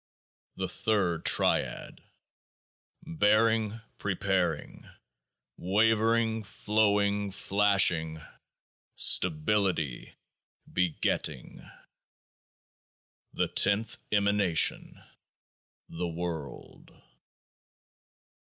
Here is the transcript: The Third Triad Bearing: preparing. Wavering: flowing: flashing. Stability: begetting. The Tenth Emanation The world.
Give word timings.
The 0.55 0.67
Third 0.67 1.25
Triad 1.25 2.01
Bearing: 3.05 3.81
preparing. 3.99 4.89
Wavering: 5.59 6.41
flowing: 6.43 7.29
flashing. 7.29 8.19
Stability: 8.95 10.15
begetting. 10.67 11.61
The 13.33 13.47
Tenth 13.47 13.99
Emanation 14.11 15.03
The 15.87 16.07
world. 16.09 16.99